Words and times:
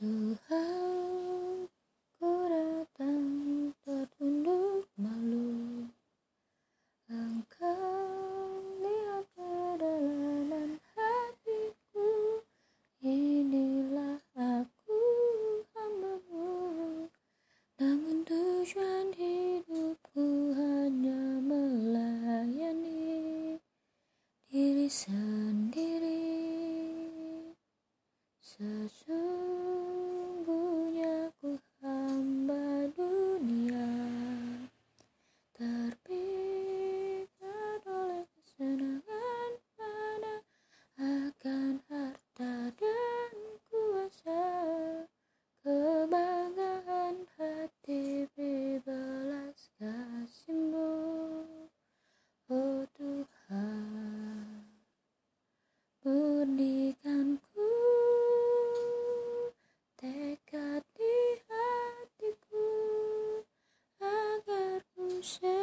Tuhan, 0.00 1.68
ku 2.16 2.32
datang 2.48 3.68
tertunduk 3.84 4.88
malu. 4.96 5.84
Engkau 7.04 8.64
lihat 8.80 9.28
perjalanan 9.36 10.80
hatiku. 10.96 12.40
Inilah 13.04 14.24
aku 14.40 15.04
hambamu. 15.76 17.04
Namun 17.76 18.24
tujuan 18.24 19.12
hidupku 19.12 20.56
hanya 20.56 21.44
melayani 21.44 23.04
diri 24.48 24.88
sendiri. 24.88 26.40
terpikat 35.60 37.28
oleh 37.84 38.24
kesenangan 38.32 39.52
mana 39.76 40.40
akan 40.96 41.84
harta 41.84 42.72
dan 42.80 43.34
kuasa. 43.68 44.40
Kebanggaan 45.60 47.28
hati 47.36 48.24
bebelas 48.32 49.68
kasihmu 49.76 50.96
oh 52.48 52.80
Tuhan. 52.96 54.64
Murnikan 56.00 57.36
ku 57.52 57.68
tekad 60.00 60.80
di 60.96 61.16
hatiku 61.44 62.72
agar 64.00 64.80
ku 64.96 65.20
share 65.20 65.59